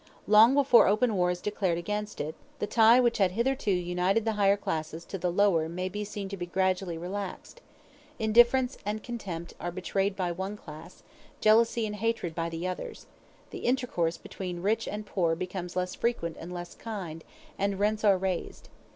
Long 0.25 0.55
before 0.55 0.87
open 0.87 1.15
war 1.15 1.29
is 1.29 1.41
declared 1.41 1.77
against 1.77 2.19
it, 2.19 2.33
the 2.57 2.65
tie 2.65 2.99
which 2.99 3.19
had 3.19 3.33
hitherto 3.33 3.69
united 3.69 4.25
the 4.25 4.31
higher 4.31 4.57
classes 4.57 5.05
to 5.05 5.19
the 5.19 5.31
lower 5.31 5.69
may 5.69 5.89
be 5.89 6.03
seen 6.03 6.27
to 6.29 6.37
be 6.37 6.47
gradually 6.47 6.97
relaxed. 6.97 7.61
Indifference 8.17 8.79
and 8.83 9.03
contempt 9.03 9.53
are 9.59 9.69
betrayed 9.71 10.15
by 10.15 10.31
one 10.31 10.57
class, 10.57 11.03
jealousy 11.39 11.85
and 11.85 11.97
hatred 11.97 12.33
by 12.33 12.49
the 12.49 12.65
others; 12.67 13.05
the 13.51 13.59
intercourse 13.59 14.17
between 14.17 14.63
rich 14.63 14.87
and 14.87 15.05
poor 15.05 15.35
becomes 15.35 15.75
less 15.75 15.93
frequent 15.93 16.35
and 16.39 16.51
less 16.51 16.73
kind, 16.73 17.23
and 17.59 17.77
rents 17.77 18.03
are 18.03 18.17
raised. 18.17 18.69